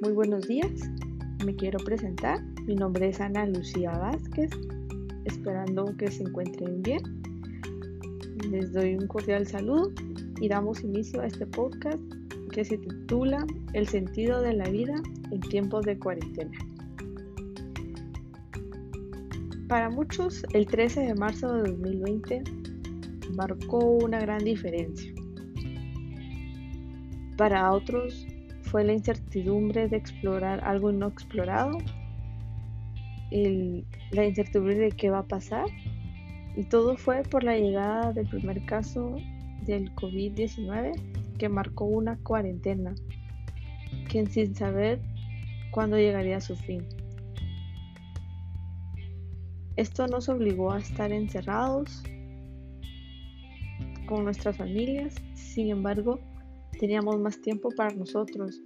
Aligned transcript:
Muy 0.00 0.12
buenos 0.12 0.48
días, 0.48 0.70
me 1.44 1.54
quiero 1.54 1.78
presentar. 1.78 2.42
Mi 2.64 2.74
nombre 2.74 3.10
es 3.10 3.20
Ana 3.20 3.44
Lucía 3.44 3.90
Vázquez, 3.90 4.50
esperando 5.26 5.94
que 5.98 6.10
se 6.10 6.22
encuentren 6.22 6.80
bien. 6.80 7.02
Les 8.50 8.72
doy 8.72 8.94
un 8.94 9.06
cordial 9.08 9.46
saludo 9.46 9.92
y 10.40 10.48
damos 10.48 10.82
inicio 10.82 11.20
a 11.20 11.26
este 11.26 11.46
podcast 11.46 11.98
que 12.50 12.64
se 12.64 12.78
titula 12.78 13.46
El 13.74 13.86
sentido 13.86 14.40
de 14.40 14.54
la 14.54 14.70
vida 14.70 14.94
en 15.32 15.40
tiempos 15.40 15.84
de 15.84 15.98
cuarentena. 15.98 16.58
Para 19.68 19.90
muchos, 19.90 20.46
el 20.54 20.64
13 20.64 21.00
de 21.00 21.14
marzo 21.14 21.52
de 21.52 21.72
2020 21.72 22.42
marcó 23.36 23.84
una 23.84 24.18
gran 24.18 24.42
diferencia. 24.44 25.12
Para 27.36 27.70
otros 27.70 28.26
fue 28.70 28.84
la 28.84 28.92
incertidumbre 28.92 29.88
de 29.88 29.96
explorar 29.96 30.62
algo 30.62 30.92
no 30.92 31.08
explorado, 31.08 31.78
la 33.32 34.24
incertidumbre 34.24 34.76
de 34.76 34.92
qué 34.92 35.10
va 35.10 35.20
a 35.20 35.26
pasar, 35.26 35.66
y 36.56 36.62
todo 36.64 36.96
fue 36.96 37.22
por 37.24 37.42
la 37.42 37.56
llegada 37.56 38.12
del 38.12 38.28
primer 38.28 38.64
caso 38.66 39.16
del 39.66 39.92
COVID-19 39.96 40.92
que 41.36 41.48
marcó 41.48 41.86
una 41.86 42.16
cuarentena, 42.18 42.94
que 44.08 44.24
sin 44.26 44.54
saber 44.54 45.00
cuándo 45.72 45.96
llegaría 45.96 46.36
a 46.36 46.40
su 46.40 46.54
fin. 46.54 46.86
Esto 49.74 50.06
nos 50.06 50.28
obligó 50.28 50.72
a 50.72 50.78
estar 50.78 51.10
encerrados 51.10 52.04
con 54.06 54.24
nuestras 54.24 54.56
familias, 54.56 55.14
sin 55.34 55.70
embargo, 55.70 56.20
teníamos 56.80 57.20
más 57.20 57.38
tiempo 57.42 57.68
para 57.76 57.94
nosotros. 57.94 58.62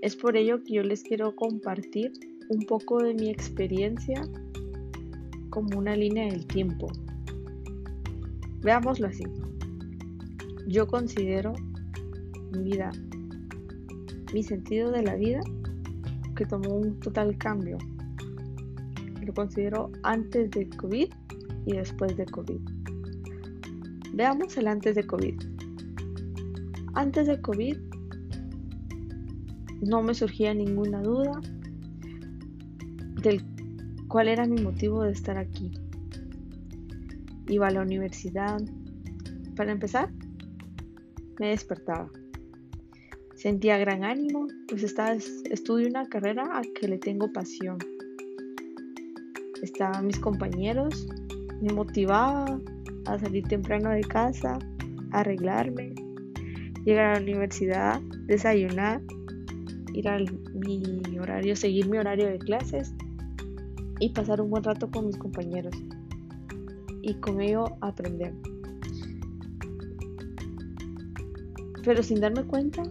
Es 0.00 0.16
por 0.16 0.36
ello 0.36 0.64
que 0.64 0.74
yo 0.74 0.82
les 0.82 1.04
quiero 1.04 1.36
compartir 1.36 2.10
un 2.48 2.66
poco 2.66 3.00
de 3.00 3.14
mi 3.14 3.30
experiencia 3.30 4.28
como 5.50 5.78
una 5.78 5.94
línea 5.94 6.24
del 6.24 6.44
tiempo. 6.48 6.88
Veámoslo 8.62 9.06
así. 9.06 9.22
Yo 10.66 10.88
considero 10.88 11.52
mi 12.50 12.64
vida, 12.64 12.90
mi 14.34 14.42
sentido 14.42 14.90
de 14.90 15.04
la 15.04 15.14
vida, 15.14 15.42
que 16.34 16.44
tomó 16.44 16.74
un 16.74 16.98
total 16.98 17.38
cambio. 17.38 17.78
Lo 19.24 19.32
considero 19.32 19.92
antes 20.02 20.50
de 20.50 20.68
COVID 20.70 21.08
y 21.66 21.72
después 21.72 22.16
de 22.16 22.26
COVID. 22.26 22.60
Veamos 24.12 24.56
el 24.56 24.66
antes 24.66 24.96
de 24.96 25.06
COVID. 25.06 25.61
Antes 26.94 27.26
de 27.26 27.40
COVID 27.40 27.76
no 29.80 30.02
me 30.02 30.14
surgía 30.14 30.52
ninguna 30.52 31.00
duda 31.00 31.40
del 33.22 33.42
cuál 34.08 34.28
era 34.28 34.46
mi 34.46 34.60
motivo 34.60 35.02
de 35.02 35.12
estar 35.12 35.38
aquí. 35.38 35.72
Iba 37.48 37.68
a 37.68 37.70
la 37.70 37.80
universidad. 37.80 38.60
Para 39.56 39.72
empezar, 39.72 40.10
me 41.40 41.48
despertaba. 41.48 42.10
Sentía 43.36 43.78
gran 43.78 44.04
ánimo, 44.04 44.46
pues 44.68 44.82
estaba, 44.82 45.12
estudio 45.14 45.88
una 45.88 46.06
carrera 46.08 46.58
a 46.58 46.62
que 46.78 46.88
le 46.88 46.98
tengo 46.98 47.32
pasión. 47.32 47.78
Estaban 49.62 50.06
mis 50.06 50.18
compañeros, 50.18 51.08
me 51.62 51.72
motivaba 51.72 52.60
a 53.06 53.18
salir 53.18 53.44
temprano 53.48 53.90
de 53.90 54.02
casa, 54.02 54.58
a 55.10 55.20
arreglarme, 55.20 55.94
llegar 56.84 57.06
a 57.06 57.14
la 57.14 57.22
universidad, 57.22 58.00
desayunar, 58.26 59.00
ir 59.94 60.08
a 60.08 60.18
mi 60.54 61.18
horario, 61.18 61.54
seguir 61.54 61.88
mi 61.88 61.98
horario 61.98 62.26
de 62.26 62.38
clases 62.38 62.94
y 64.00 64.08
pasar 64.10 64.40
un 64.40 64.50
buen 64.50 64.64
rato 64.64 64.90
con 64.90 65.06
mis 65.06 65.16
compañeros 65.16 65.74
y 67.02 67.14
con 67.14 67.40
ello 67.40 67.76
aprender. 67.80 68.32
Pero 71.84 72.02
sin 72.02 72.20
darme 72.20 72.44
cuenta, 72.44 72.82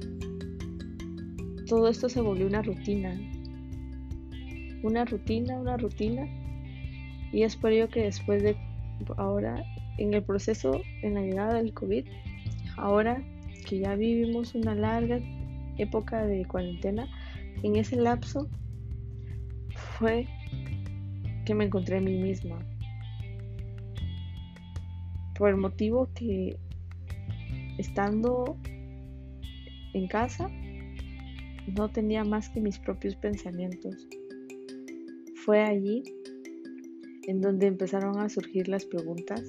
todo 1.68 1.88
esto 1.88 2.09
se 2.09 2.19
volvió 2.19 2.47
una 2.47 2.62
rutina. 2.62 3.18
Una 4.84 5.06
rutina, 5.06 5.58
una 5.58 5.78
rutina. 5.78 6.28
Y 7.31 7.44
es 7.44 7.56
por 7.56 7.72
ello 7.72 7.88
que 7.88 8.03
después 8.03 8.44
de 8.44 8.58
ahora, 9.18 9.63
en 9.97 10.13
el 10.13 10.23
proceso, 10.23 10.81
en 11.03 11.13
la 11.13 11.22
llegada 11.22 11.53
del 11.56 11.73
COVID, 11.73 12.06
ahora 12.75 13.23
que 13.72 13.80
ya 13.80 13.96
vivimos 13.96 14.54
una 14.54 14.76
larga 14.76 15.18
época 15.78 16.26
de 16.26 16.44
cuarentena, 16.44 17.08
en 17.64 17.78
ese 17.78 17.96
lapso 17.96 18.50
fue 19.98 20.28
que 21.46 21.56
me 21.56 21.64
encontré 21.64 22.00
a 22.00 22.02
mí 22.02 22.18
misma. 22.18 22.59
Por 25.38 25.52
el 25.52 25.56
motivo 25.56 26.09
que 26.14 26.58
estando 27.78 28.58
en 29.94 30.06
casa 30.09 30.50
no 31.74 31.88
tenía 31.88 32.26
más 32.26 32.50
que 32.50 32.59
mis 32.59 32.78
propios 32.78 33.16
pensamientos. 33.16 34.06
Fue 35.46 35.62
allí 35.62 36.03
en 37.26 37.40
donde 37.40 37.68
empezaron 37.68 38.20
a 38.20 38.28
surgir 38.28 38.68
las 38.68 38.84
preguntas, 38.84 39.42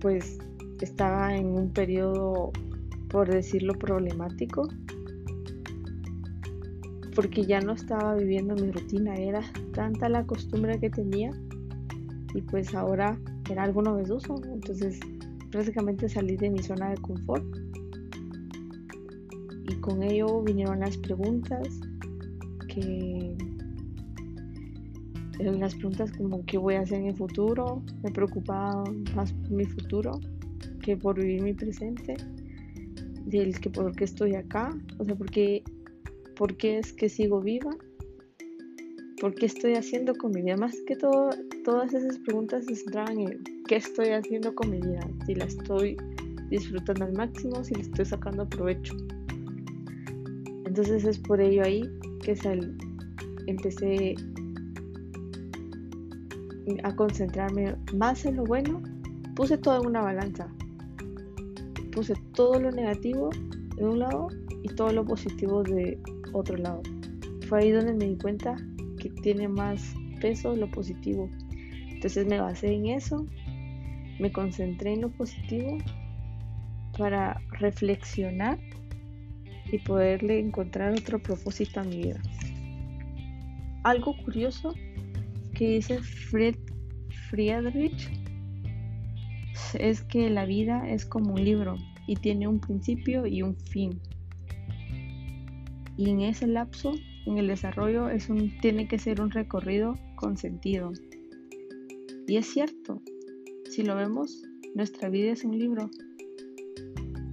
pues 0.00 0.40
estaba 0.84 1.34
en 1.36 1.46
un 1.46 1.70
periodo, 1.70 2.52
por 3.08 3.28
decirlo, 3.28 3.74
problemático, 3.74 4.68
porque 7.14 7.44
ya 7.44 7.60
no 7.60 7.72
estaba 7.72 8.14
viviendo 8.14 8.54
mi 8.54 8.70
rutina, 8.70 9.16
era 9.16 9.42
tanta 9.72 10.08
la 10.08 10.24
costumbre 10.24 10.78
que 10.80 10.90
tenía 10.90 11.30
y 12.34 12.40
pues 12.42 12.74
ahora 12.74 13.18
era 13.50 13.64
algo 13.64 13.82
novedoso, 13.82 14.40
entonces 14.52 14.98
prácticamente 15.50 16.08
salí 16.08 16.36
de 16.36 16.50
mi 16.50 16.62
zona 16.62 16.90
de 16.90 16.96
confort 16.96 17.44
y 19.68 19.74
con 19.80 20.02
ello 20.02 20.42
vinieron 20.42 20.80
las 20.80 20.96
preguntas 20.96 21.68
que 22.68 23.36
las 25.38 25.74
preguntas 25.74 26.12
como 26.12 26.44
qué 26.46 26.56
voy 26.56 26.74
a 26.74 26.80
hacer 26.80 27.00
en 27.00 27.08
el 27.08 27.16
futuro, 27.16 27.82
me 28.02 28.10
preocupaba 28.10 28.84
más 29.14 29.32
por 29.32 29.50
mi 29.50 29.64
futuro 29.64 30.12
que 30.82 30.96
por 30.96 31.18
vivir 31.18 31.42
mi 31.42 31.54
presente, 31.54 32.16
del 33.26 33.58
que 33.58 33.70
por 33.70 33.94
qué 33.94 34.04
estoy 34.04 34.34
acá, 34.34 34.76
o 34.98 35.04
sea, 35.04 35.14
por 35.14 35.30
qué, 35.30 35.62
es 36.78 36.92
que 36.92 37.08
sigo 37.08 37.40
viva, 37.40 37.70
por 39.20 39.34
qué 39.34 39.46
estoy 39.46 39.74
haciendo 39.74 40.14
con 40.14 40.32
mi 40.32 40.42
vida, 40.42 40.56
más 40.56 40.74
que 40.86 40.96
todo, 40.96 41.30
todas 41.64 41.94
esas 41.94 42.18
preguntas 42.18 42.64
se 42.66 42.74
centraban 42.76 43.20
en 43.20 43.44
qué 43.68 43.76
estoy 43.76 44.08
haciendo 44.08 44.54
con 44.54 44.70
mi 44.70 44.80
vida, 44.80 45.00
si 45.24 45.34
la 45.34 45.44
estoy 45.44 45.96
disfrutando 46.50 47.04
al 47.04 47.12
máximo, 47.14 47.62
si 47.64 47.74
le 47.74 47.82
estoy 47.82 48.04
sacando 48.04 48.48
provecho. 48.48 48.94
Entonces 50.66 51.04
es 51.04 51.18
por 51.18 51.40
ello 51.40 51.62
ahí 51.64 51.82
que 52.22 52.34
sal, 52.34 52.76
empecé 53.46 54.14
a 56.82 56.96
concentrarme 56.96 57.76
más 57.94 58.24
en 58.24 58.36
lo 58.36 58.44
bueno, 58.44 58.82
puse 59.34 59.58
todo 59.58 59.80
en 59.80 59.86
una 59.88 60.02
balanza. 60.02 60.48
Puse 61.92 62.14
todo 62.34 62.60
lo 62.60 62.70
negativo 62.70 63.30
de 63.76 63.84
un 63.84 63.98
lado 64.00 64.28
y 64.62 64.68
todo 64.74 64.92
lo 64.92 65.04
positivo 65.04 65.62
de 65.62 65.98
otro 66.32 66.56
lado. 66.56 66.82
Fue 67.48 67.60
ahí 67.60 67.70
donde 67.70 67.94
me 67.94 68.08
di 68.08 68.16
cuenta 68.16 68.56
que 68.98 69.10
tiene 69.22 69.48
más 69.48 69.94
peso 70.20 70.56
lo 70.56 70.70
positivo. 70.70 71.28
Entonces 71.90 72.26
me 72.26 72.40
basé 72.40 72.72
en 72.74 72.86
eso, 72.86 73.26
me 74.18 74.32
concentré 74.32 74.94
en 74.94 75.02
lo 75.02 75.10
positivo 75.10 75.78
para 76.98 77.40
reflexionar 77.58 78.58
y 79.70 79.78
poderle 79.78 80.38
encontrar 80.38 80.92
otro 80.92 81.22
propósito 81.22 81.80
a 81.80 81.84
mi 81.84 82.02
vida. 82.02 82.20
Algo 83.84 84.16
curioso 84.24 84.74
dice 85.66 86.00
Fred 86.00 86.56
Friedrich 87.30 88.10
es 89.74 90.02
que 90.02 90.30
la 90.30 90.44
vida 90.44 90.88
es 90.88 91.06
como 91.06 91.34
un 91.34 91.44
libro 91.44 91.76
y 92.06 92.16
tiene 92.16 92.48
un 92.48 92.60
principio 92.60 93.26
y 93.26 93.42
un 93.42 93.56
fin. 93.56 94.00
Y 95.96 96.10
en 96.10 96.20
ese 96.20 96.46
lapso, 96.46 96.92
en 97.26 97.38
el 97.38 97.46
desarrollo, 97.46 98.08
es 98.08 98.28
un, 98.28 98.58
tiene 98.60 98.88
que 98.88 98.98
ser 98.98 99.20
un 99.20 99.30
recorrido 99.30 99.94
con 100.16 100.36
sentido. 100.36 100.92
Y 102.26 102.36
es 102.36 102.46
cierto, 102.46 103.00
si 103.70 103.82
lo 103.82 103.94
vemos, 103.96 104.42
nuestra 104.74 105.08
vida 105.08 105.32
es 105.32 105.44
un 105.44 105.58
libro 105.58 105.90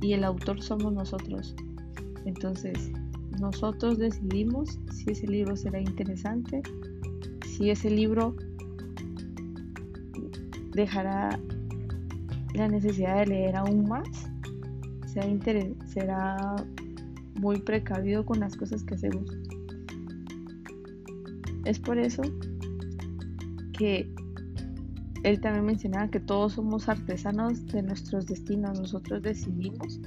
y 0.01 0.13
el 0.13 0.23
autor 0.23 0.61
somos 0.61 0.93
nosotros. 0.93 1.55
Entonces, 2.25 2.91
nosotros 3.39 3.97
decidimos 3.97 4.79
si 4.91 5.11
ese 5.11 5.27
libro 5.27 5.55
será 5.55 5.79
interesante 5.79 6.61
si 7.59 7.69
ese 7.71 7.89
libro 7.89 8.37
dejará 10.71 11.37
la 12.53 12.67
necesidad 12.67 13.19
de 13.19 13.27
leer 13.27 13.55
aún 13.55 13.87
más, 13.87 14.07
será, 15.85 16.55
muy 17.35 17.61
precavido 17.61 18.25
con 18.25 18.41
las 18.41 18.55
cosas 18.57 18.83
que 18.83 18.95
hacemos. 18.95 19.29
Es 21.65 21.79
por 21.79 21.97
eso 21.97 22.21
que 23.77 24.11
él 25.23 25.39
también 25.39 25.65
mencionaba 25.65 26.09
que 26.09 26.19
todos 26.19 26.53
somos 26.53 26.89
artesanos 26.89 27.65
de 27.67 27.83
nuestros 27.83 28.25
destinos, 28.25 28.79
nosotros 28.79 29.21
decidimos, 29.21 29.99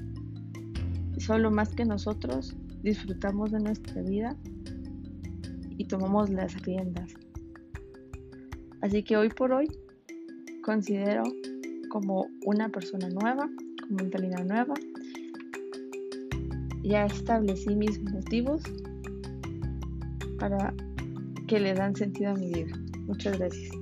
solo 1.19 1.51
más 1.51 1.71
que 1.71 1.85
nosotros 1.85 2.55
disfrutamos 2.83 3.53
de 3.53 3.61
nuestra 3.61 4.03
vida 4.03 4.37
y 5.79 5.85
tomamos 5.87 6.31
las 6.31 6.61
riendas. 6.63 7.15
Así 8.83 9.03
que 9.03 9.17
hoy 9.17 9.29
por 9.29 9.53
hoy 9.53 9.69
considero 10.65 11.23
como 11.93 12.27
una 12.47 12.71
persona 12.71 13.11
nueva, 13.11 13.51
con 13.83 13.97
mentalidad 13.97 14.47
nueva. 14.47 14.73
Ya 16.83 17.05
establecí 17.05 17.77
mis 17.77 18.03
motivos 18.11 18.63
para 20.39 20.73
que 21.47 21.61
le 21.61 21.75
dan 21.75 21.95
sentido 21.95 22.31
a 22.31 22.35
mi 22.35 22.51
vida. 22.51 22.75
Muchas 23.07 23.39
gracias. 23.39 23.73